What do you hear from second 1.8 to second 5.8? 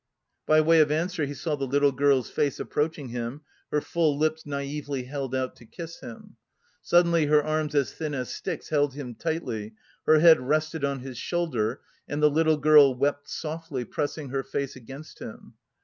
girl's face approaching him, her full lips naïvely held out to